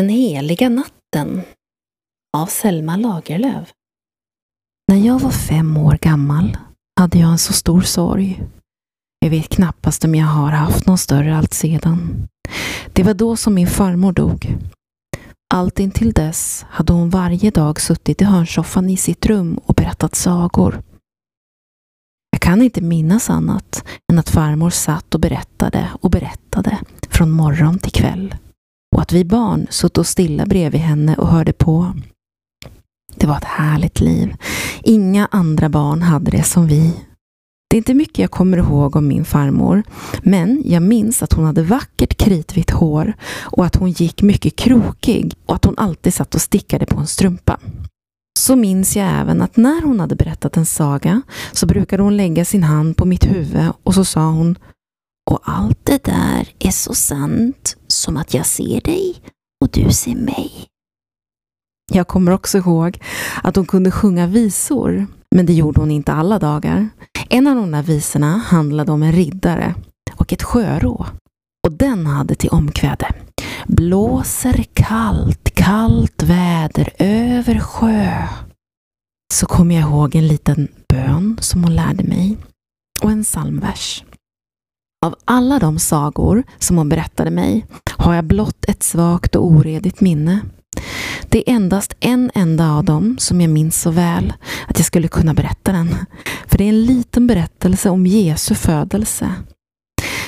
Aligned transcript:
Den 0.00 0.08
heliga 0.08 0.68
natten 0.68 1.42
av 2.36 2.46
Selma 2.46 2.96
Lagerlöf. 2.96 3.72
När 4.88 4.96
jag 4.96 5.18
var 5.18 5.30
fem 5.30 5.76
år 5.76 5.98
gammal 6.02 6.56
hade 7.00 7.18
jag 7.18 7.30
en 7.30 7.38
så 7.38 7.52
stor 7.52 7.80
sorg. 7.80 8.42
Jag 9.18 9.30
vet 9.30 9.48
knappast 9.48 10.04
om 10.04 10.14
jag 10.14 10.26
har 10.26 10.50
haft 10.50 10.86
någon 10.86 10.98
större 10.98 11.36
allt 11.36 11.54
sedan. 11.54 12.28
Det 12.92 13.02
var 13.02 13.14
då 13.14 13.36
som 13.36 13.54
min 13.54 13.66
farmor 13.66 14.12
dog. 14.12 14.56
Allt 15.54 15.80
intill 15.80 16.12
dess 16.12 16.66
hade 16.68 16.92
hon 16.92 17.10
varje 17.10 17.50
dag 17.50 17.80
suttit 17.80 18.22
i 18.22 18.24
hörnsoffan 18.24 18.90
i 18.90 18.96
sitt 18.96 19.26
rum 19.26 19.60
och 19.64 19.74
berättat 19.74 20.14
sagor. 20.14 20.82
Jag 22.30 22.40
kan 22.40 22.62
inte 22.62 22.80
minnas 22.80 23.30
annat 23.30 23.84
än 24.12 24.18
att 24.18 24.30
farmor 24.30 24.70
satt 24.70 25.14
och 25.14 25.20
berättade 25.20 25.88
och 26.00 26.10
berättade 26.10 26.78
från 27.10 27.30
morgon 27.30 27.78
till 27.78 27.92
kväll 27.92 28.34
och 28.96 29.02
att 29.02 29.12
vi 29.12 29.24
barn 29.24 29.66
satt 29.70 29.98
och 29.98 30.06
stilla 30.06 30.46
bredvid 30.46 30.80
henne 30.80 31.16
och 31.16 31.28
hörde 31.28 31.52
på. 31.52 31.94
Det 33.14 33.26
var 33.26 33.36
ett 33.36 33.44
härligt 33.44 34.00
liv. 34.00 34.36
Inga 34.82 35.28
andra 35.30 35.68
barn 35.68 36.02
hade 36.02 36.30
det 36.30 36.42
som 36.42 36.66
vi. 36.66 36.94
Det 37.70 37.76
är 37.76 37.78
inte 37.78 37.94
mycket 37.94 38.18
jag 38.18 38.30
kommer 38.30 38.58
ihåg 38.58 38.96
om 38.96 39.08
min 39.08 39.24
farmor, 39.24 39.82
men 40.22 40.62
jag 40.64 40.82
minns 40.82 41.22
att 41.22 41.32
hon 41.32 41.44
hade 41.44 41.62
vackert 41.62 42.16
kritvitt 42.16 42.70
hår 42.70 43.12
och 43.40 43.64
att 43.64 43.76
hon 43.76 43.90
gick 43.90 44.22
mycket 44.22 44.56
krokig 44.56 45.34
och 45.46 45.54
att 45.54 45.64
hon 45.64 45.78
alltid 45.78 46.14
satt 46.14 46.34
och 46.34 46.40
stickade 46.40 46.86
på 46.86 46.98
en 46.98 47.06
strumpa. 47.06 47.58
Så 48.38 48.56
minns 48.56 48.96
jag 48.96 49.20
även 49.20 49.42
att 49.42 49.56
när 49.56 49.82
hon 49.82 50.00
hade 50.00 50.16
berättat 50.16 50.56
en 50.56 50.66
saga 50.66 51.22
så 51.52 51.66
brukade 51.66 52.02
hon 52.02 52.16
lägga 52.16 52.44
sin 52.44 52.62
hand 52.62 52.96
på 52.96 53.04
mitt 53.04 53.24
huvud 53.24 53.72
och 53.82 53.94
så 53.94 54.04
sa 54.04 54.30
hon 54.30 54.58
Och 55.30 55.40
allt 55.42 55.78
det 55.82 56.04
där 56.04 56.48
är 56.58 56.70
så 56.70 56.94
sant 56.94 57.69
som 57.92 58.16
att 58.16 58.34
jag 58.34 58.46
ser 58.46 58.80
dig 58.80 59.14
och 59.64 59.70
du 59.72 59.92
ser 59.92 60.14
mig. 60.14 60.66
Jag 61.92 62.08
kommer 62.08 62.32
också 62.32 62.58
ihåg 62.58 63.02
att 63.42 63.56
hon 63.56 63.66
kunde 63.66 63.90
sjunga 63.90 64.26
visor, 64.26 65.06
men 65.34 65.46
det 65.46 65.52
gjorde 65.52 65.80
hon 65.80 65.90
inte 65.90 66.12
alla 66.12 66.38
dagar. 66.38 66.88
En 67.28 67.46
av 67.46 67.56
de 67.56 67.70
där 67.70 67.82
visorna 67.82 68.36
handlade 68.36 68.92
om 68.92 69.02
en 69.02 69.12
riddare 69.12 69.74
och 70.16 70.32
ett 70.32 70.42
sjörå. 70.42 71.06
Och 71.66 71.72
den 71.72 72.06
hade 72.06 72.34
till 72.34 72.50
omkväde. 72.50 73.14
Blåser 73.66 74.64
kallt, 74.74 75.54
kallt 75.54 76.22
väder 76.22 76.92
över 76.98 77.58
sjö. 77.58 78.28
Så 79.32 79.46
kommer 79.46 79.74
jag 79.74 79.90
ihåg 79.90 80.14
en 80.14 80.26
liten 80.26 80.68
bön 80.88 81.38
som 81.40 81.64
hon 81.64 81.76
lärde 81.76 82.04
mig 82.04 82.36
och 83.00 83.10
en 83.10 83.24
psalmvers. 83.24 84.04
Av 85.06 85.14
alla 85.24 85.58
de 85.58 85.78
sagor 85.78 86.42
som 86.58 86.76
hon 86.76 86.88
berättade 86.88 87.30
mig 87.30 87.66
har 87.96 88.14
jag 88.14 88.24
blott 88.24 88.64
ett 88.68 88.82
svagt 88.82 89.36
och 89.36 89.46
oredigt 89.46 90.00
minne. 90.00 90.40
Det 91.28 91.50
är 91.50 91.54
endast 91.54 91.94
en 92.00 92.30
enda 92.34 92.70
av 92.70 92.84
dem 92.84 93.16
som 93.18 93.40
jag 93.40 93.50
minns 93.50 93.80
så 93.80 93.90
väl 93.90 94.32
att 94.68 94.78
jag 94.78 94.86
skulle 94.86 95.08
kunna 95.08 95.34
berätta 95.34 95.72
den. 95.72 95.94
För 96.46 96.58
det 96.58 96.64
är 96.64 96.68
en 96.68 96.84
liten 96.84 97.26
berättelse 97.26 97.90
om 97.90 98.06
Jesu 98.06 98.54
födelse. 98.54 99.32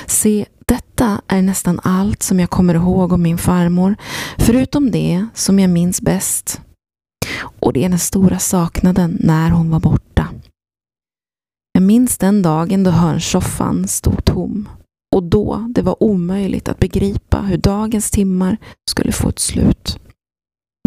Se, 0.05 0.45
detta 0.65 1.21
är 1.27 1.41
nästan 1.41 1.79
allt 1.83 2.23
som 2.23 2.39
jag 2.39 2.49
kommer 2.49 2.75
ihåg 2.75 3.13
om 3.13 3.21
min 3.21 3.37
farmor, 3.37 3.95
förutom 4.37 4.91
det 4.91 5.25
som 5.33 5.59
jag 5.59 5.69
minns 5.69 6.01
bäst. 6.01 6.61
Och 7.59 7.73
det 7.73 7.85
är 7.85 7.89
den 7.89 7.99
stora 7.99 8.39
saknaden 8.39 9.17
när 9.19 9.49
hon 9.49 9.69
var 9.69 9.79
borta. 9.79 10.27
Jag 11.73 11.83
minns 11.83 12.17
den 12.17 12.41
dagen 12.41 12.83
då 12.83 12.91
hörnsoffan 12.91 13.87
stod 13.87 14.25
tom 14.25 14.69
och 15.15 15.23
då 15.23 15.67
det 15.69 15.81
var 15.81 16.03
omöjligt 16.03 16.69
att 16.69 16.79
begripa 16.79 17.41
hur 17.41 17.57
dagens 17.57 18.11
timmar 18.11 18.57
skulle 18.89 19.11
få 19.11 19.29
ett 19.29 19.39
slut. 19.39 19.99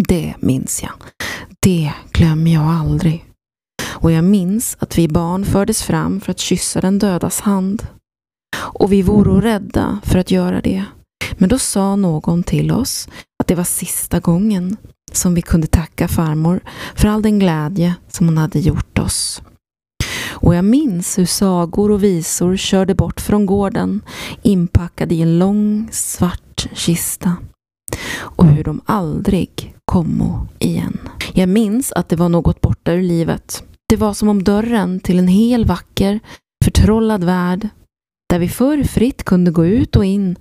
Det 0.07 0.33
minns 0.39 0.83
jag. 0.83 0.93
Det 1.59 1.91
glömmer 2.11 2.53
jag 2.53 2.63
aldrig. 2.63 3.25
Och 3.85 4.11
jag 4.11 4.23
minns 4.23 4.77
att 4.79 4.97
vi 4.97 5.07
barn 5.07 5.45
fördes 5.45 5.83
fram 5.83 6.21
för 6.21 6.31
att 6.31 6.39
kyssa 6.39 6.81
den 6.81 6.99
dödas 6.99 7.41
hand. 7.41 7.87
Och 8.57 8.91
vi 8.91 9.01
vore 9.01 9.47
rädda 9.47 9.99
för 10.03 10.19
att 10.19 10.31
göra 10.31 10.61
det. 10.61 10.85
Men 11.33 11.49
då 11.49 11.59
sa 11.59 11.95
någon 11.95 12.43
till 12.43 12.71
oss 12.71 13.09
att 13.39 13.47
det 13.47 13.55
var 13.55 13.63
sista 13.63 14.19
gången 14.19 14.77
som 15.11 15.33
vi 15.33 15.41
kunde 15.41 15.67
tacka 15.67 16.07
farmor 16.07 16.59
för 16.95 17.07
all 17.07 17.21
den 17.21 17.39
glädje 17.39 17.95
som 18.07 18.27
hon 18.27 18.37
hade 18.37 18.59
gjort 18.59 18.99
oss. 18.99 19.41
Och 20.39 20.55
jag 20.55 20.65
minns 20.65 21.17
hur 21.17 21.25
sagor 21.25 21.91
och 21.91 22.03
visor 22.03 22.55
körde 22.55 22.95
bort 22.95 23.21
från 23.21 23.45
gården 23.45 24.01
inpackade 24.41 25.15
i 25.15 25.21
en 25.21 25.39
lång 25.39 25.87
svart 25.91 26.67
kista 26.73 27.35
och 28.19 28.45
hur 28.45 28.63
de 28.63 28.81
aldrig 28.85 29.75
kommo 29.85 30.47
igen. 30.59 30.97
Jag 31.33 31.49
minns 31.49 31.91
att 31.91 32.09
det 32.09 32.15
var 32.15 32.29
något 32.29 32.61
borta 32.61 32.93
ur 32.93 33.01
livet. 33.01 33.63
Det 33.89 33.95
var 33.95 34.13
som 34.13 34.29
om 34.29 34.43
dörren 34.43 34.99
till 34.99 35.19
en 35.19 35.27
hel 35.27 35.65
vacker, 35.65 36.19
förtrollad 36.65 37.23
värld, 37.23 37.69
där 38.29 38.39
vi 38.39 38.49
förr 38.49 38.83
fritt 38.83 39.23
kunde 39.23 39.51
gå 39.51 39.65
ut 39.65 39.95
och 39.95 40.05
in, 40.05 40.35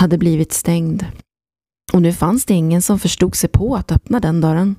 hade 0.00 0.18
blivit 0.18 0.52
stängd. 0.52 1.06
Och 1.92 2.02
nu 2.02 2.12
fanns 2.12 2.44
det 2.44 2.54
ingen 2.54 2.82
som 2.82 2.98
förstod 2.98 3.34
sig 3.34 3.50
på 3.50 3.76
att 3.76 3.92
öppna 3.92 4.20
den 4.20 4.40
dörren. 4.40 4.76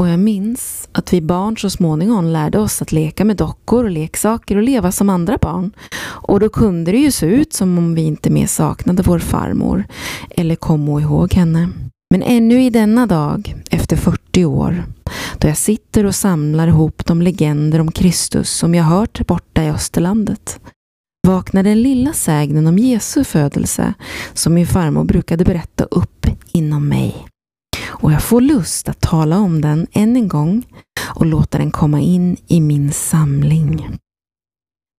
Och 0.00 0.08
jag 0.08 0.18
minns 0.18 0.88
att 0.92 1.12
vi 1.12 1.20
barn 1.20 1.56
så 1.56 1.70
småningom 1.70 2.24
lärde 2.24 2.58
oss 2.58 2.82
att 2.82 2.92
leka 2.92 3.24
med 3.24 3.36
dockor 3.36 3.84
och 3.84 3.90
leksaker 3.90 4.56
och 4.56 4.62
leva 4.62 4.92
som 4.92 5.10
andra 5.10 5.38
barn. 5.40 5.72
Och 6.02 6.40
då 6.40 6.48
kunde 6.48 6.92
det 6.92 6.98
ju 6.98 7.10
se 7.10 7.26
ut 7.26 7.52
som 7.52 7.78
om 7.78 7.94
vi 7.94 8.02
inte 8.02 8.30
mer 8.30 8.46
saknade 8.46 9.02
vår 9.02 9.18
farmor 9.18 9.84
eller 10.30 10.54
kom 10.54 10.88
ihåg 10.88 11.34
henne. 11.34 11.68
Men 12.10 12.22
ännu 12.22 12.62
i 12.62 12.70
denna 12.70 13.06
dag, 13.06 13.54
efter 13.70 13.96
40 13.96 14.44
år, 14.44 14.84
då 15.38 15.48
jag 15.48 15.56
sitter 15.56 16.06
och 16.06 16.14
samlar 16.14 16.68
ihop 16.68 17.06
de 17.06 17.22
legender 17.22 17.80
om 17.80 17.92
Kristus 17.92 18.50
som 18.50 18.74
jag 18.74 18.84
hört 18.84 19.26
borta 19.26 19.62
i 19.62 19.70
Österlandet, 19.70 20.60
vaknar 21.26 21.62
den 21.62 21.82
lilla 21.82 22.12
sägnen 22.12 22.66
om 22.66 22.78
Jesu 22.78 23.24
födelse 23.24 23.94
som 24.34 24.54
min 24.54 24.66
farmor 24.66 25.04
brukade 25.04 25.44
berätta 25.44 25.84
upp 25.84 26.26
inom 26.52 26.88
mig. 26.88 27.26
Och 27.98 28.12
jag 28.12 28.22
får 28.22 28.40
lust 28.40 28.88
att 28.88 29.00
tala 29.00 29.38
om 29.38 29.60
den 29.60 29.86
än 29.92 30.16
en 30.16 30.28
gång 30.28 30.62
och 31.14 31.26
låta 31.26 31.58
den 31.58 31.70
komma 31.70 32.00
in 32.00 32.36
i 32.46 32.60
min 32.60 32.92
samling. 32.92 33.98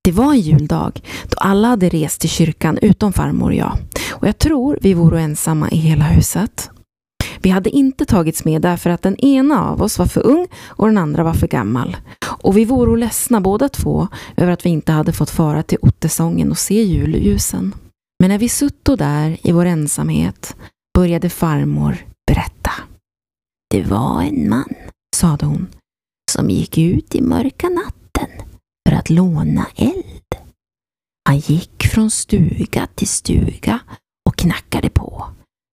Det 0.04 0.12
var 0.12 0.34
en 0.34 0.40
juldag 0.40 1.02
då 1.24 1.38
alla 1.38 1.68
hade 1.68 1.90
rest 1.90 2.22
till 2.22 2.30
kyrkan 2.30 2.78
utom 2.82 3.14
farmor 3.14 3.50
och 3.50 3.56
jag. 3.56 3.78
Och 4.12 4.28
jag 4.28 4.38
tror 4.38 4.80
vi 4.82 4.94
vore 4.94 5.22
ensamma 5.22 5.70
i 5.70 5.78
hela 5.78 6.04
huset. 6.04 6.70
Vi 7.42 7.50
hade 7.50 7.70
inte 7.70 8.06
tagits 8.06 8.46
med 8.46 8.62
därför 8.62 8.90
att 8.90 9.02
den 9.02 9.16
ena 9.16 9.66
av 9.66 9.82
oss 9.82 10.00
var 10.00 10.06
för 10.06 10.26
ung 10.26 10.48
och 10.66 10.88
den 10.88 10.98
andra 10.98 11.24
var 11.24 11.34
för 11.34 11.48
gammal. 11.48 11.98
Och 12.26 12.58
vi 12.58 12.66
vore 12.66 13.00
ledsna 13.00 13.42
båda 13.42 13.70
två 13.70 14.08
över 14.38 14.52
att 14.52 14.66
vi 14.66 14.70
inte 14.70 14.92
hade 14.92 15.14
fått 15.14 15.30
fara 15.30 15.64
till 15.64 15.78
Ottesången 15.82 16.52
och 16.52 16.58
se 16.58 16.84
julljusen. 16.84 17.74
Men 18.20 18.30
när 18.30 18.38
vi 18.38 18.50
sutto 18.50 18.96
där 18.96 19.38
i 19.44 19.52
vår 19.52 19.66
ensamhet 19.66 20.56
började 20.98 21.30
farmor 21.30 21.98
berätta. 22.28 22.57
Det 23.70 23.84
var 23.84 24.22
en 24.22 24.50
man, 24.50 24.74
sade 25.16 25.46
hon, 25.46 25.68
som 26.32 26.50
gick 26.50 26.78
ut 26.78 27.16
i 27.16 27.22
mörka 27.22 27.70
natten 27.70 28.30
för 28.90 28.96
att 28.96 29.10
låna 29.10 29.68
eld. 29.76 30.36
Han 31.30 31.40
gick 31.40 31.84
från 31.84 32.12
stuga 32.12 32.88
till 32.96 33.08
stuga 33.08 33.80
och 34.30 34.36
knackade 34.36 34.90
på. 34.90 35.30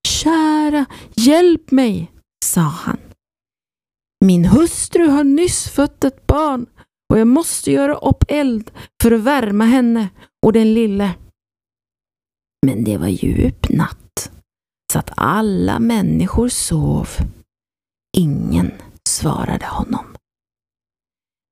Kära, 0.07 0.85
hjälp 1.15 1.71
mig, 1.71 2.11
sa 2.45 2.61
han. 2.61 2.97
Min 4.25 4.45
hustru 4.45 5.07
har 5.07 5.23
nyss 5.23 5.69
fött 5.69 6.03
ett 6.03 6.27
barn 6.27 6.65
och 7.13 7.19
jag 7.19 7.27
måste 7.27 7.71
göra 7.71 7.95
upp 7.95 8.23
eld 8.27 8.71
för 9.03 9.11
att 9.11 9.21
värma 9.21 9.65
henne 9.65 10.09
och 10.45 10.53
den 10.53 10.73
lille. 10.73 11.13
Men 12.65 12.83
det 12.83 12.97
var 12.97 13.07
djup 13.07 13.69
natt, 13.69 14.31
så 14.93 14.99
att 14.99 15.11
alla 15.15 15.79
människor 15.79 16.49
sov. 16.49 17.07
Svarade 19.25 19.65
honom. 19.65 20.05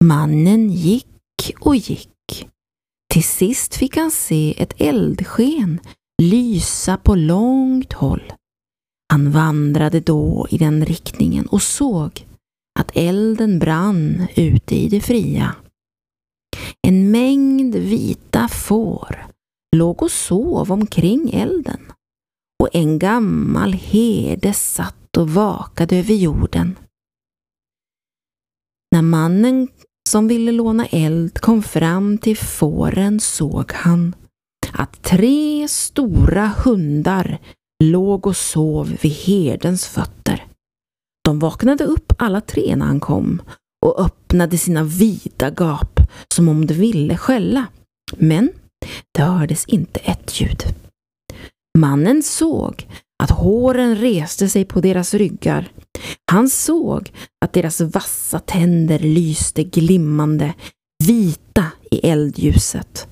Mannen 0.04 0.70
gick 0.70 1.54
och 1.60 1.76
gick. 1.76 2.48
Till 3.14 3.24
sist 3.24 3.76
fick 3.76 3.98
han 3.98 4.12
se 4.12 4.62
ett 4.62 4.82
eldsken 4.82 5.80
lysa 6.22 6.98
på 6.98 7.16
långt 7.16 7.94
håll. 7.94 8.34
Han 9.14 9.32
vandrade 9.32 10.00
då 10.00 10.48
i 10.50 10.58
den 10.58 10.86
riktningen 10.86 11.46
och 11.46 11.62
såg 11.62 12.28
att 12.80 12.92
elden 12.98 13.60
brann 13.60 14.28
ute 14.36 14.76
i 14.76 14.90
det 14.90 15.02
fria. 15.02 15.56
En 16.88 17.12
mängd 17.12 17.76
vita 17.76 18.48
får 18.48 19.26
låg 19.76 20.04
och 20.04 20.12
sov 20.12 20.72
omkring 20.72 21.30
elden 21.34 21.92
och 22.64 22.70
en 22.74 23.00
gammal 23.00 23.74
herde 23.74 24.54
satt 24.54 25.18
och 25.18 25.30
vakade 25.30 25.98
över 25.98 26.14
jorden. 26.14 26.76
När 28.94 29.02
mannen 29.02 29.68
som 30.10 30.28
ville 30.28 30.52
låna 30.52 30.86
eld 30.86 31.40
kom 31.40 31.64
fram 31.64 32.18
till 32.18 32.38
fåren 32.38 33.20
såg 33.20 33.72
han 33.74 34.16
att 34.72 35.04
tre 35.04 35.68
stora 35.68 36.52
hundar 36.66 37.38
låg 37.84 38.28
och 38.28 38.38
sov 38.38 38.98
vid 39.02 39.12
herdens 39.12 39.88
fötter. 39.88 40.46
De 41.26 41.40
vaknade 41.40 41.84
upp 41.84 42.14
alla 42.18 42.42
tre 42.42 42.76
när 42.76 42.86
han 42.86 43.00
kom 43.00 43.42
och 43.86 44.00
öppnade 44.00 44.58
sina 44.58 44.84
vida 44.84 45.50
gap 45.50 46.00
som 46.34 46.50
om 46.50 46.66
de 46.66 46.74
ville 46.74 47.18
skälla. 47.18 47.66
Men 48.18 48.52
det 49.18 49.22
hördes 49.22 49.66
inte 49.66 50.00
ett 50.00 50.42
ljud. 50.42 50.64
Mannen 51.78 52.24
såg 52.24 52.88
att 53.24 53.32
håren 53.32 53.96
reste 53.96 54.50
sig 54.50 54.66
på 54.66 54.82
deras 54.82 55.14
ryggar. 55.14 55.72
Han 56.32 56.50
såg 56.50 57.12
att 57.46 57.54
deras 57.54 57.82
vassa 57.82 58.40
tänder 58.40 59.00
lyste 59.00 59.64
glimmande, 59.64 60.54
vita 61.04 61.72
i 61.92 62.10
eldljuset 62.10 63.08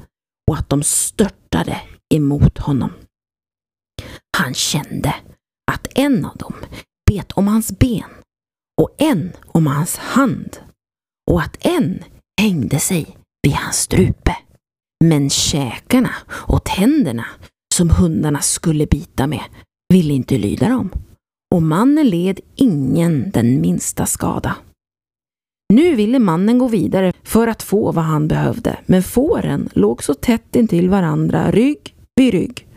och 0.52 0.58
att 0.58 0.70
de 0.70 0.84
störtade 0.84 1.82
emot 2.14 2.58
honom. 2.58 2.92
Han 4.38 4.54
kände 4.54 5.16
att 5.72 5.88
en 5.96 6.26
av 6.26 6.38
dem 6.38 6.54
bet 7.12 7.32
om 7.32 7.48
hans 7.48 7.80
ben 7.80 8.10
och 8.82 8.96
en 8.98 9.32
om 9.46 9.68
hans 9.68 9.98
hand 9.98 10.58
och 11.32 11.42
att 11.42 11.66
en 11.66 12.04
hängde 12.42 12.80
sig 12.80 13.18
vid 13.44 13.54
hans 13.54 13.78
strupe. 13.78 14.38
Men 15.04 15.30
käkarna 15.30 16.16
och 16.32 16.66
tänderna 16.66 17.26
som 17.74 17.90
hundarna 17.90 18.42
skulle 18.42 18.88
bita 18.88 19.28
med 19.28 19.44
ville 19.92 20.14
inte 20.14 20.38
lyda 20.38 20.70
dem 20.70 20.90
och 21.56 21.62
mannen 21.62 22.10
led 22.10 22.40
ingen 22.56 23.32
den 23.32 23.62
minsta 23.62 24.06
skada. 24.06 24.56
Nu 25.74 25.96
ville 25.96 26.20
mannen 26.20 26.58
gå 26.58 26.68
vidare 26.68 27.14
för 27.24 27.48
att 27.48 27.64
få 27.64 27.92
vad 27.92 28.04
han 28.04 28.28
behövde, 28.28 28.80
men 28.86 29.04
fåren 29.04 29.70
låg 29.74 30.04
så 30.04 30.14
tätt 30.14 30.56
intill 30.56 30.90
varandra, 30.90 31.52
rygg 31.52 31.96
vid 32.16 32.34
rygg, 32.34 32.68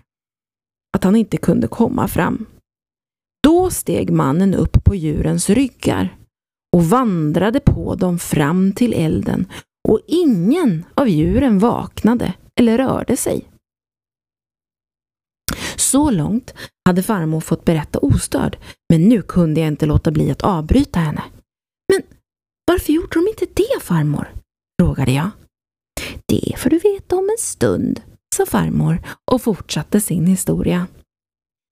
att 0.97 1.05
han 1.05 1.17
inte 1.17 1.37
kunde 1.37 1.69
komma 1.69 2.09
fram. 2.09 2.47
Då 3.43 3.71
steg 3.71 4.11
mannen 4.11 4.55
upp 4.55 4.85
på 4.85 4.95
djurens 4.95 5.51
ryggar 5.51 6.17
och 6.77 6.85
vandrade 6.85 7.61
på 7.61 7.95
dem 7.95 8.19
fram 8.19 8.73
till 8.73 8.93
elden 8.93 9.47
och 9.89 10.01
ingen 10.07 10.85
av 10.95 11.09
djuren 11.09 11.59
vaknade 11.59 12.35
eller 12.61 12.79
rörde 12.79 13.17
sig. 13.17 13.45
Så 15.95 16.11
långt 16.11 16.55
hade 16.85 17.03
farmor 17.03 17.41
fått 17.41 17.65
berätta 17.65 17.99
ostörd, 17.99 18.59
men 18.89 19.09
nu 19.09 19.23
kunde 19.23 19.61
jag 19.61 19.69
inte 19.69 19.87
låta 19.87 20.11
bli 20.11 20.31
att 20.31 20.43
avbryta 20.43 21.01
henne. 21.01 21.23
Men 21.93 22.03
varför 22.67 22.93
gjorde 22.93 23.15
de 23.15 23.29
inte 23.29 23.47
det, 23.55 23.83
farmor? 23.83 24.33
frågade 24.83 25.13
jag. 25.13 25.31
Det 26.29 26.59
får 26.59 26.71
du 26.71 26.79
veta 26.79 27.17
om 27.17 27.25
en 27.31 27.39
stund, 27.39 28.01
sa 28.37 28.47
farmor 28.47 29.03
och 29.31 29.43
fortsatte 29.43 30.01
sin 30.01 30.27
historia. 30.27 30.87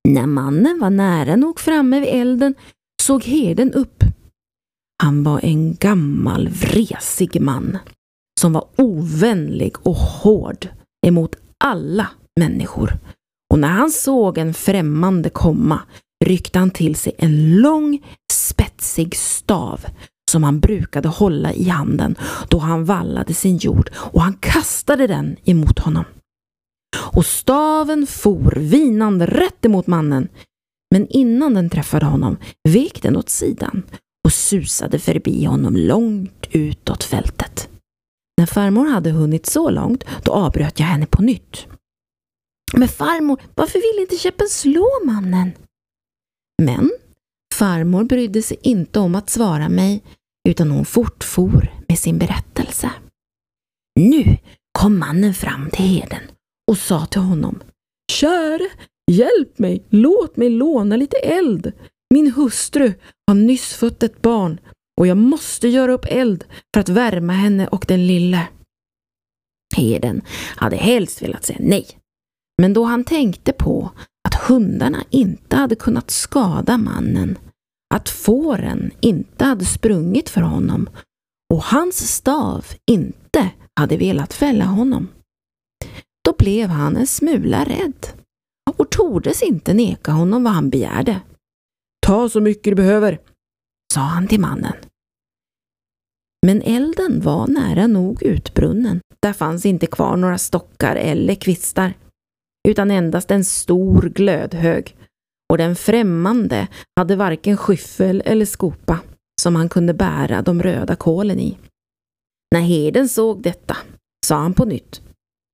När 0.09 0.27
mannen 0.27 0.79
var 0.81 0.91
nära 0.91 1.37
nog 1.37 1.61
framme 1.61 2.01
vid 2.01 2.09
elden 2.09 2.55
såg 3.03 3.25
herden 3.25 3.73
upp. 3.73 4.05
Han 5.03 5.23
var 5.25 5.45
en 5.45 5.75
gammal 5.75 6.49
vresig 6.49 7.41
man 7.41 7.79
som 8.41 8.53
var 8.53 8.69
ovänlig 8.77 9.87
och 9.87 9.97
hård 9.97 10.69
emot 11.07 11.37
alla 11.65 12.09
människor. 12.41 12.99
Och 13.53 13.59
när 13.59 13.69
han 13.69 13.91
såg 13.91 14.39
en 14.39 14.55
främmande 14.55 15.31
komma 15.31 15.81
ryckte 16.25 16.59
han 16.59 16.71
till 16.71 16.97
sig 16.97 17.15
en 17.19 17.61
lång 17.61 18.03
spetsig 18.33 19.17
stav 19.17 19.81
som 20.31 20.45
han 20.45 20.61
brukade 20.61 21.09
hålla 21.09 21.53
i 21.53 21.69
handen 21.69 22.17
då 22.49 22.59
han 22.59 22.85
vallade 22.85 23.35
sin 23.35 23.57
jord 23.57 23.91
och 23.95 24.23
han 24.23 24.35
kastade 24.41 25.07
den 25.07 25.37
emot 25.45 25.79
honom. 25.79 26.05
Och 26.97 27.27
staven 27.27 28.07
for 28.07 28.55
vinande 28.59 29.27
rätt 29.27 29.65
emot 29.65 29.87
mannen. 29.87 30.29
Men 30.95 31.07
innan 31.09 31.55
den 31.55 31.71
träffade 31.71 32.07
honom 32.07 32.37
vek 32.69 33.03
den 33.03 33.17
åt 33.17 33.29
sidan 33.29 33.83
och 34.25 34.33
susade 34.33 34.99
förbi 34.99 35.45
honom 35.45 35.77
långt 35.77 36.47
utåt 36.51 37.05
fältet. 37.05 37.69
När 38.39 38.47
farmor 38.47 38.87
hade 38.87 39.11
hunnit 39.11 39.47
så 39.47 39.71
långt, 39.71 40.05
då 40.25 40.33
avbröt 40.33 40.81
jag 40.81 40.87
henne 40.87 41.07
på 41.07 41.23
nytt. 41.23 41.67
Men 42.73 42.89
farmor, 42.89 43.43
varför 43.55 43.79
vill 43.79 44.03
inte 44.03 44.17
käppen 44.17 44.49
slå 44.49 44.89
mannen? 45.05 45.53
Men 46.63 46.91
farmor 47.55 48.05
brydde 48.05 48.43
sig 48.43 48.57
inte 48.63 49.01
om 49.01 49.15
att 49.15 49.31
svara 49.31 49.69
mig, 49.69 50.05
utan 50.49 50.71
hon 50.71 50.85
fortfor 50.85 51.73
med 51.89 51.99
sin 51.99 52.19
berättelse. 52.19 52.91
Nu 54.01 54.39
kom 54.79 54.99
mannen 54.99 55.35
fram 55.35 55.71
till 55.71 55.85
herden 55.85 56.23
och 56.71 56.79
sa 56.79 57.07
till 57.07 57.21
honom 57.21 57.63
Käre, 58.13 58.69
hjälp 59.11 59.59
mig, 59.59 59.87
låt 59.91 60.37
mig 60.37 60.51
låna 60.51 60.97
lite 60.97 61.17
eld. 61.17 61.73
Min 62.15 62.33
hustru 62.33 62.93
har 63.27 63.35
nyss 63.35 63.75
fött 63.75 64.03
ett 64.03 64.23
barn 64.23 64.61
och 65.01 65.07
jag 65.07 65.17
måste 65.17 65.69
göra 65.69 65.93
upp 65.93 66.07
eld 66.09 66.45
för 66.75 66.81
att 66.81 66.89
värma 66.89 67.33
henne 67.33 67.69
och 67.69 67.85
den 67.89 68.07
lille. 68.07 68.49
Herden 69.77 70.23
hade 70.57 70.77
helst 70.77 71.23
velat 71.23 71.45
säga 71.45 71.59
nej, 71.63 71.87
men 72.63 72.73
då 72.73 72.85
han 72.85 73.05
tänkte 73.05 73.53
på 73.53 73.91
att 74.29 74.35
hundarna 74.35 75.05
inte 75.11 75.57
hade 75.57 75.75
kunnat 75.75 76.11
skada 76.11 76.79
mannen, 76.79 77.39
att 77.95 78.09
fåren 78.09 78.91
inte 79.01 79.45
hade 79.45 79.65
sprungit 79.65 80.29
för 80.29 80.41
honom 80.41 80.89
och 81.53 81.63
hans 81.63 82.15
stav 82.15 82.67
inte 82.91 83.51
hade 83.81 83.97
velat 83.97 84.33
fälla 84.33 84.65
honom, 84.65 85.09
då 86.25 86.35
blev 86.39 86.69
han 86.69 86.97
en 86.97 87.07
smula 87.07 87.65
rädd 87.65 88.07
och 88.79 88.91
tordes 88.91 89.43
inte 89.43 89.75
neka 89.75 90.13
honom 90.13 90.45
vad 90.45 90.53
han 90.53 90.71
begärde. 90.71 91.21
Ta 92.07 92.29
så 92.29 92.41
mycket 92.41 92.71
du 92.71 92.75
behöver, 92.75 93.19
sa 93.95 94.01
han 94.01 94.29
till 94.29 94.41
mannen. 94.41 94.75
Men 96.47 96.63
elden 96.63 97.21
var 97.21 97.47
nära 97.47 97.87
nog 97.87 98.23
utbrunnen. 98.23 99.01
Där 99.21 99.33
fanns 99.33 99.67
inte 99.67 99.87
kvar 99.87 100.17
några 100.17 100.39
stockar 100.39 100.97
eller 100.97 101.35
kvistar, 101.35 101.95
utan 102.69 102.91
endast 102.91 103.31
en 103.31 103.45
stor 103.45 104.03
glödhög. 104.03 104.97
Och 105.53 105.59
den 105.59 105.77
främmande 105.77 106.69
hade 106.97 107.17
varken 107.17 107.57
skyffel 107.57 108.23
eller 108.25 108.45
skopa 108.45 109.01
som 109.43 109.57
han 109.57 109.69
kunde 109.69 109.95
bära 109.95 110.43
de 110.43 110.63
röda 110.63 110.97
kolen 110.97 111.41
i. 111.41 111.59
När 112.55 112.61
herden 112.61 113.09
såg 113.09 113.43
detta 113.43 113.77
sa 114.27 114.37
han 114.37 114.55
på 114.55 114.65
nytt 114.65 115.01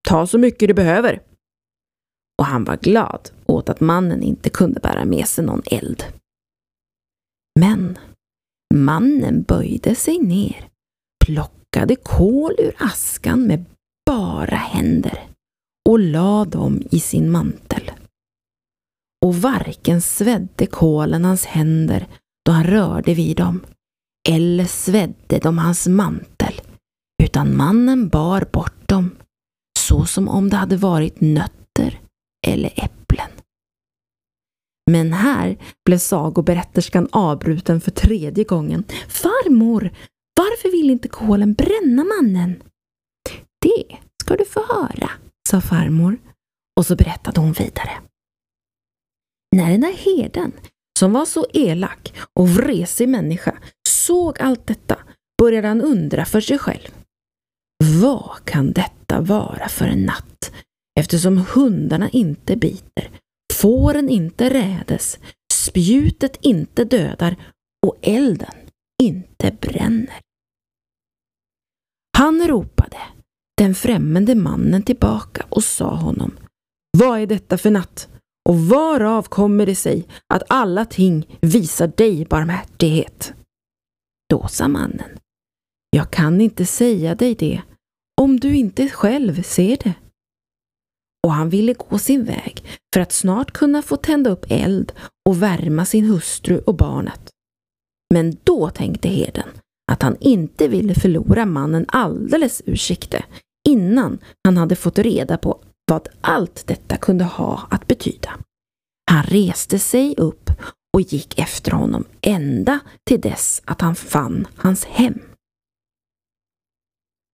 Ta 0.08 0.26
så 0.26 0.38
mycket 0.38 0.68
du 0.68 0.74
behöver. 0.74 1.22
Och 2.38 2.46
han 2.46 2.64
var 2.64 2.76
glad 2.76 3.30
åt 3.46 3.68
att 3.68 3.80
mannen 3.80 4.22
inte 4.22 4.50
kunde 4.50 4.80
bära 4.80 5.04
med 5.04 5.26
sig 5.26 5.44
någon 5.44 5.62
eld. 5.66 6.04
Men 7.60 7.98
mannen 8.74 9.42
böjde 9.42 9.94
sig 9.94 10.18
ner, 10.18 10.68
plockade 11.26 11.96
kol 11.96 12.54
ur 12.58 12.74
askan 12.78 13.46
med 13.46 13.64
bara 14.06 14.56
händer 14.56 15.27
och 15.88 15.98
lade 15.98 16.50
dem 16.50 16.82
i 16.90 17.00
sin 17.00 17.30
mantel. 17.30 17.90
Och 19.26 19.34
varken 19.34 20.00
svedde 20.00 20.66
kolen 20.66 21.24
hans 21.24 21.44
händer 21.44 22.06
då 22.46 22.52
han 22.52 22.64
rörde 22.64 23.14
vid 23.14 23.36
dem, 23.36 23.60
eller 24.28 24.64
svedde 24.64 25.38
de 25.38 25.58
hans 25.58 25.86
mantel, 25.86 26.60
utan 27.22 27.56
mannen 27.56 28.08
bar 28.08 28.48
bort 28.52 28.88
dem 28.88 29.16
så 29.78 30.04
som 30.04 30.28
om 30.28 30.50
det 30.50 30.56
hade 30.56 30.76
varit 30.76 31.20
nötter 31.20 32.00
eller 32.46 32.72
äpplen. 32.76 33.30
Men 34.90 35.12
här 35.12 35.56
blev 35.84 35.98
sagoberätterskan 35.98 37.08
avbruten 37.12 37.80
för 37.80 37.90
tredje 37.90 38.44
gången. 38.44 38.84
Farmor, 39.08 39.90
varför 40.36 40.70
vill 40.70 40.90
inte 40.90 41.08
kolen 41.08 41.54
bränna 41.54 42.04
mannen? 42.04 42.62
Det 43.60 43.96
ska 44.22 44.36
du 44.36 44.44
få 44.44 44.60
höra, 44.66 45.10
sa 45.48 45.60
farmor 45.60 46.18
och 46.76 46.86
så 46.86 46.96
berättade 46.96 47.40
hon 47.40 47.52
vidare. 47.52 48.00
När 49.56 49.70
den 49.70 49.80
där 49.80 49.92
herden, 49.92 50.52
som 50.98 51.12
var 51.12 51.24
så 51.24 51.46
elak 51.52 52.12
och 52.40 52.48
vresig 52.48 53.08
människa, 53.08 53.58
såg 53.88 54.40
allt 54.40 54.66
detta 54.66 54.98
började 55.38 55.68
han 55.68 55.80
undra 55.80 56.24
för 56.24 56.40
sig 56.40 56.58
själv. 56.58 56.88
Vad 58.02 58.44
kan 58.44 58.72
detta 58.72 59.20
vara 59.20 59.68
för 59.68 59.84
en 59.84 60.02
natt? 60.02 60.52
Eftersom 61.00 61.44
hundarna 61.54 62.08
inte 62.08 62.56
biter, 62.56 63.10
fåren 63.52 64.08
inte 64.08 64.50
rädes, 64.50 65.18
spjutet 65.52 66.36
inte 66.40 66.84
dödar 66.84 67.36
och 67.86 67.96
elden 68.02 68.54
inte 69.02 69.56
bränner. 69.60 70.20
Han 72.18 72.48
ropade 72.48 72.98
den 73.58 73.74
främmande 73.74 74.34
mannen 74.34 74.82
tillbaka 74.82 75.46
och 75.48 75.64
sa 75.64 75.94
honom 75.94 76.36
Vad 76.98 77.20
är 77.20 77.26
detta 77.26 77.58
för 77.58 77.70
natt? 77.70 78.08
Och 78.48 78.58
varav 78.58 79.22
kommer 79.22 79.66
det 79.66 79.74
sig 79.74 80.06
att 80.34 80.42
alla 80.48 80.84
ting 80.84 81.38
visar 81.40 81.92
dig 81.96 82.26
barmhärtighet? 82.30 83.34
Då 84.30 84.48
sa 84.48 84.68
mannen 84.68 85.18
Jag 85.90 86.10
kan 86.10 86.40
inte 86.40 86.66
säga 86.66 87.14
dig 87.14 87.34
det 87.34 87.62
om 88.20 88.40
du 88.40 88.56
inte 88.56 88.88
själv 88.88 89.42
ser 89.42 89.76
det. 89.76 89.94
och 91.26 91.32
han 91.32 91.50
ville 91.50 91.74
gå 91.74 91.98
sin 91.98 92.24
väg 92.24 92.64
för 92.94 93.00
att 93.00 93.12
snart 93.12 93.50
kunna 93.50 93.82
få 93.82 93.96
tända 93.96 94.30
upp 94.30 94.46
eld 94.48 94.92
och 95.28 95.42
värma 95.42 95.84
sin 95.84 96.04
hustru 96.04 96.58
och 96.58 96.74
barnet. 96.74 97.30
Men 98.14 98.36
då 98.44 98.70
tänkte 98.70 99.08
herden 99.08 99.48
att 99.92 100.02
han 100.02 100.16
inte 100.20 100.68
ville 100.68 100.94
förlora 100.94 101.46
mannen 101.46 101.84
alldeles 101.88 102.62
ur 102.66 102.76
sikte 102.76 103.24
innan 103.68 104.18
han 104.44 104.56
hade 104.56 104.76
fått 104.76 104.98
reda 104.98 105.38
på 105.38 105.60
vad 105.90 106.08
allt 106.20 106.66
detta 106.66 106.96
kunde 106.96 107.24
ha 107.24 107.66
att 107.70 107.86
betyda. 107.86 108.30
Han 109.10 109.22
reste 109.22 109.78
sig 109.78 110.14
upp 110.16 110.50
och 110.92 111.00
gick 111.00 111.38
efter 111.38 111.70
honom 111.72 112.04
ända 112.20 112.80
till 113.06 113.20
dess 113.20 113.62
att 113.64 113.80
han 113.80 113.94
fann 113.94 114.46
hans 114.56 114.84
hem. 114.84 115.20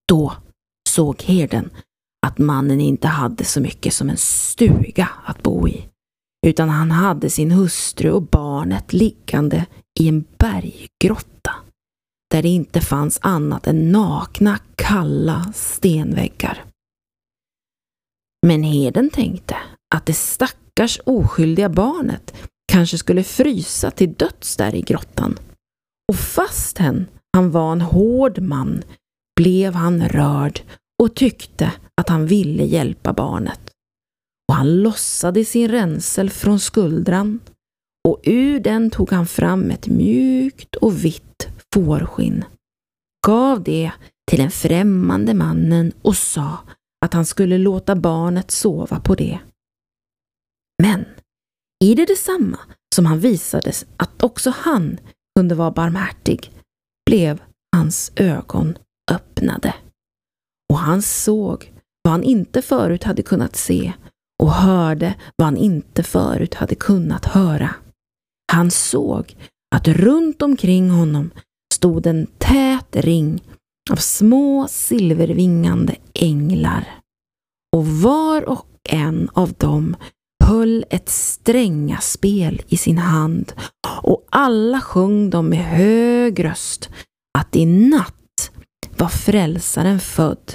Då 0.09 0.33
såg 0.89 1.23
herden 1.23 1.71
att 2.27 2.39
mannen 2.39 2.81
inte 2.81 3.09
hade 3.09 3.45
så 3.45 3.61
mycket 3.61 3.95
som 3.95 4.11
en 4.11 4.17
stuga 4.17 5.09
att 5.25 5.43
bo 5.43 5.69
i, 5.69 5.89
utan 6.47 6.69
han 6.69 6.91
hade 6.91 7.31
sin 7.31 7.51
hustru 7.51 8.11
och 8.11 8.23
barnet 8.23 8.93
liggande 8.93 9.67
i 10.01 10.09
en 10.09 10.25
berggrotta 10.39 11.55
där 12.35 12.43
det 12.43 12.49
inte 12.49 12.81
fanns 12.81 13.19
annat 13.23 13.67
än 13.67 13.93
nakna, 13.93 14.59
kalla 14.77 15.53
stenväggar. 15.55 16.65
Men 18.47 18.63
herden 18.63 19.11
tänkte 19.11 19.57
att 19.95 20.07
det 20.07 20.13
stackars 20.13 21.01
oskyldiga 21.07 21.69
barnet 21.69 22.35
kanske 22.73 22.99
skulle 22.99 23.25
frysa 23.25 23.91
till 23.91 24.15
döds 24.15 24.57
där 24.57 24.75
i 24.75 24.83
grottan. 24.83 25.39
Och 26.13 26.17
fastän 26.17 27.07
han 27.37 27.51
var 27.51 27.73
en 27.73 27.81
hård 27.81 28.39
man 28.39 28.83
blev 29.37 29.75
han 29.75 30.09
rörd 30.09 30.61
och 31.03 31.15
tyckte 31.15 31.73
att 32.01 32.09
han 32.09 32.27
ville 32.27 32.65
hjälpa 32.65 33.13
barnet. 33.13 33.71
Och 34.49 34.55
han 34.55 34.83
lossade 34.83 35.45
sin 35.45 35.69
ränsel 35.69 36.31
från 36.31 36.61
skuldran 36.61 37.41
och 38.09 38.21
ur 38.25 38.61
den 38.61 38.91
tog 38.91 39.11
han 39.11 39.27
fram 39.27 39.71
ett 39.71 39.89
mjukt 39.89 40.75
och 40.77 41.05
vitt 41.05 41.54
fårskinn, 41.75 42.45
gav 43.27 43.63
det 43.63 43.93
till 44.31 44.39
den 44.39 44.51
främmande 44.51 45.35
mannen 45.35 45.93
och 46.03 46.17
sa 46.17 46.59
att 47.05 47.15
han 47.15 47.27
skulle 47.27 47.59
låta 47.59 47.97
barnet 47.97 48.51
sova 48.51 49.01
på 49.01 49.15
det. 49.15 49.39
Men 50.83 51.05
i 51.85 51.95
det 51.95 52.07
detsamma 52.07 52.59
som 52.95 53.07
han 53.07 53.21
visades 53.21 53.87
att 53.97 54.23
också 54.23 54.53
han 54.57 54.99
kunde 55.39 55.55
vara 55.55 55.71
barmhärtig 55.71 56.53
blev 57.07 57.43
hans 57.77 58.13
ögon 58.17 58.79
öppnade 59.11 59.75
och 60.73 60.79
han 60.79 61.03
såg 61.03 61.73
vad 62.03 62.13
han 62.13 62.23
inte 62.23 62.63
förut 62.63 63.05
hade 63.05 63.23
kunnat 63.23 63.57
se 63.57 63.93
och 64.43 64.53
hörde 64.53 65.15
vad 65.37 65.47
han 65.47 65.57
inte 65.57 66.03
förut 66.03 66.55
hade 66.55 66.75
kunnat 66.75 67.25
höra. 67.25 67.75
Han 68.53 68.71
såg 68.71 69.37
att 69.75 69.89
runt 69.89 70.43
omkring 70.43 70.91
honom 70.91 71.31
stod 71.85 72.07
en 72.07 72.27
tät 72.39 72.97
ring 72.97 73.43
av 73.91 73.97
små 73.97 74.69
silvervingande 74.69 75.97
änglar 76.15 77.01
och 77.77 77.87
var 77.87 78.49
och 78.49 78.67
en 78.89 79.29
av 79.33 79.53
dem 79.53 79.97
höll 80.45 80.85
ett 80.91 81.09
strängaspel 81.09 82.63
i 82.69 82.77
sin 82.77 82.99
hand 82.99 83.53
och 84.03 84.27
alla 84.31 84.81
sjöng 84.81 85.31
de 85.31 85.49
med 85.49 85.65
hög 85.65 86.45
röst 86.45 86.91
att 87.39 87.57
i 87.57 87.67
natt 87.67 88.51
var 88.99 89.09
frälsaren 89.09 90.01
född 90.01 90.55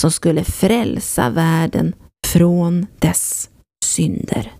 som 0.00 0.10
skulle 0.10 0.44
frälsa 0.44 1.30
världen 1.30 1.94
från 2.26 2.86
dess 2.98 3.50
synder. 3.84 4.52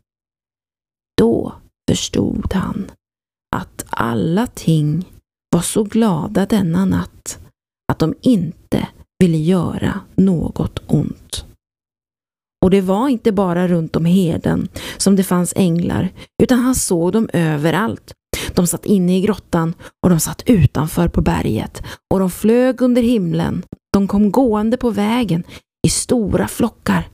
Då 1.19 1.55
förstod 1.91 2.53
han 2.55 2.91
att 3.57 3.85
alla 3.91 4.47
ting 4.47 5.12
var 5.53 5.61
så 5.61 5.85
glada 5.85 6.47
denna 6.47 6.85
natt 6.85 7.39
att 7.93 7.99
de 7.99 8.15
inte 8.21 8.89
ville 9.19 9.37
göra 9.37 10.01
något 10.15 10.79
ont. 10.87 11.45
Och 12.65 12.71
det 12.71 12.81
var 12.81 13.09
inte 13.09 13.33
bara 13.33 13.69
runt 13.69 13.97
om 13.97 14.05
herden 14.05 14.69
som 14.97 15.17
det 15.17 15.25
fanns 15.25 15.53
änglar, 15.57 16.13
utan 16.43 16.59
han 16.59 16.75
såg 16.75 17.13
dem 17.13 17.29
överallt. 17.33 18.15
De 18.55 18.67
satt 18.67 18.87
inne 18.87 19.19
i 19.19 19.21
grottan 19.21 19.75
och 20.03 20.11
de 20.11 20.21
satt 20.21 20.43
utanför 20.47 21.09
på 21.09 21.21
berget 21.21 21.83
och 22.11 22.19
de 22.19 22.31
flög 22.31 22.83
under 22.83 23.03
himlen. 23.03 23.63
De 23.93 24.09
kom 24.09 24.33
gående 24.33 24.77
på 24.77 24.91
vägen 24.91 25.45
i 25.87 25.91
stora 25.91 26.49
flockar 26.49 27.09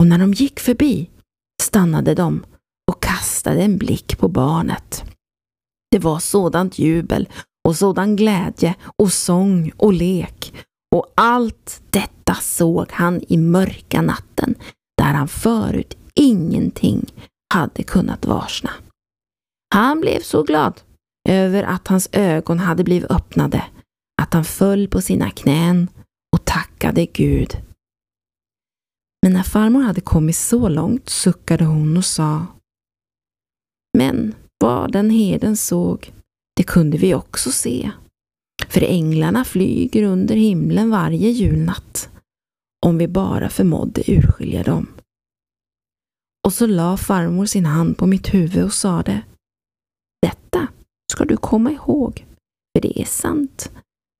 och 0.00 0.06
när 0.06 0.18
de 0.18 0.32
gick 0.32 0.60
förbi 0.60 1.10
stannade 1.62 2.14
de 2.14 2.44
och 2.92 3.02
kastade 3.02 3.62
en 3.62 3.78
blick 3.78 4.18
på 4.18 4.28
barnet. 4.28 5.04
Det 5.90 5.98
var 5.98 6.18
sådant 6.18 6.78
jubel 6.78 7.28
och 7.66 7.76
sådan 7.76 8.16
glädje 8.16 8.74
och 8.96 9.12
sång 9.12 9.72
och 9.76 9.92
lek 9.92 10.54
och 10.94 11.12
allt 11.14 11.82
detta 11.90 12.34
såg 12.34 12.92
han 12.92 13.20
i 13.28 13.36
mörka 13.36 14.02
natten 14.02 14.54
där 14.98 15.12
han 15.12 15.28
förut 15.28 15.96
ingenting 16.14 17.12
hade 17.54 17.82
kunnat 17.82 18.26
varsna. 18.26 18.70
Han 19.74 20.00
blev 20.00 20.20
så 20.20 20.42
glad 20.42 20.80
över 21.28 21.62
att 21.62 21.88
hans 21.88 22.08
ögon 22.12 22.58
hade 22.58 22.84
blivit 22.84 23.10
öppnade 23.10 23.64
att 24.22 24.34
han 24.34 24.44
föll 24.44 24.88
på 24.88 25.00
sina 25.00 25.30
knän 25.30 25.88
och 26.36 26.44
tackade 26.44 27.06
Gud. 27.06 27.56
Men 29.22 29.32
när 29.32 29.42
farmor 29.42 29.82
hade 29.82 30.00
kommit 30.00 30.36
så 30.36 30.68
långt 30.68 31.08
suckade 31.08 31.64
hon 31.64 31.96
och 31.96 32.04
sa 32.04 32.46
Men 33.98 34.34
vad 34.58 34.92
den 34.92 35.10
heden 35.10 35.56
såg, 35.56 36.12
det 36.56 36.62
kunde 36.62 36.98
vi 36.98 37.14
också 37.14 37.50
se. 37.50 37.90
För 38.68 38.82
änglarna 38.82 39.44
flyger 39.44 40.02
under 40.02 40.36
himlen 40.36 40.90
varje 40.90 41.30
julnatt, 41.30 42.10
om 42.86 42.98
vi 42.98 43.08
bara 43.08 43.48
förmådde 43.48 44.10
urskilja 44.10 44.62
dem. 44.62 44.86
Och 46.46 46.52
så 46.52 46.66
la 46.66 46.96
farmor 46.96 47.46
sin 47.46 47.66
hand 47.66 47.98
på 47.98 48.06
mitt 48.06 48.34
huvud 48.34 48.64
och 48.64 48.72
sade 48.72 49.22
Detta 50.22 50.68
ska 51.12 51.24
du 51.24 51.36
komma 51.36 51.72
ihåg, 51.72 52.26
för 52.74 52.82
det 52.82 53.00
är 53.00 53.04
sant, 53.04 53.70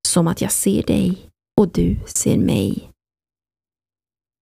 som 0.07 0.27
att 0.27 0.41
jag 0.41 0.51
ser 0.51 0.83
dig 0.83 1.29
och 1.59 1.71
du 1.71 1.97
ser 2.07 2.37
mig. 2.37 2.91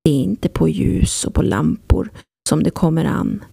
Det 0.03 0.11
är 0.11 0.23
inte 0.23 0.49
på 0.49 0.69
ljus 0.69 1.25
och 1.25 1.33
på 1.33 1.41
lampor 1.41 2.09
som 2.49 2.63
det 2.63 2.71
kommer 2.71 3.05
an 3.05 3.43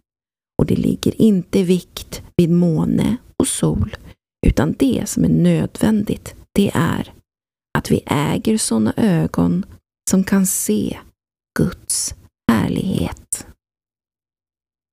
och 0.58 0.66
det 0.66 0.76
ligger 0.76 1.22
inte 1.22 1.62
vikt 1.62 2.22
vid 2.36 2.50
måne 2.50 3.16
och 3.36 3.48
sol 3.48 3.96
utan 4.46 4.72
det 4.78 5.02
som 5.06 5.24
är 5.24 5.28
nödvändigt 5.28 6.34
det 6.54 6.70
är 6.74 7.12
att 7.78 7.90
vi 7.90 8.02
äger 8.06 8.58
sådana 8.58 8.94
ögon 8.96 9.66
som 10.10 10.24
kan 10.24 10.46
se 10.46 10.98
Guds 11.58 12.14
härlighet. 12.52 13.46